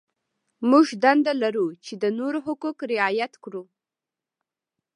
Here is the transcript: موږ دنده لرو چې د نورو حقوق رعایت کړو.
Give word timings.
موږ 0.69 0.87
دنده 1.03 1.33
لرو 1.43 1.67
چې 1.85 1.93
د 2.03 2.05
نورو 2.19 2.39
حقوق 2.47 2.77
رعایت 2.91 3.33
کړو. 3.43 3.63